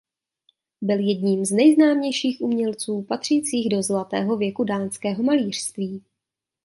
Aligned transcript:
Byl 0.81 0.99
jedním 0.99 1.45
z 1.45 1.51
nejznámějších 1.51 2.41
umělců 2.41 3.01
patřících 3.09 3.69
do 3.69 3.81
zlatého 3.81 4.37
věku 4.37 4.63
dánského 4.63 5.23
malířství. 5.23 6.03